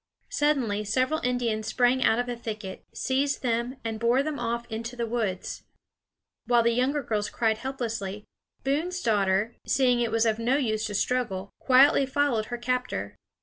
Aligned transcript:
Suddenly 0.31 0.83
several 0.83 1.19
Indians 1.23 1.67
sprang 1.67 2.03
out 2.03 2.17
of 2.17 2.27
a 2.27 2.35
thicket, 2.35 2.83
seized 2.91 3.43
them, 3.43 3.75
and 3.85 3.99
bore 3.99 4.23
them 4.23 4.39
off 4.39 4.65
into 4.65 4.95
the 4.95 5.05
woods. 5.05 5.61
While 6.47 6.63
the 6.63 6.71
younger 6.71 7.03
girls 7.03 7.29
cried 7.29 7.59
helplessly, 7.59 8.25
Boone's 8.63 9.03
daughter, 9.03 9.57
seeing 9.67 9.99
it 9.99 10.09
was 10.09 10.25
of 10.25 10.39
no 10.39 10.57
use 10.57 10.85
to 10.87 10.95
struggle, 10.95 11.51
quietly 11.59 12.07
followed 12.07 12.45
her 12.45 12.57
captor. 12.57 13.15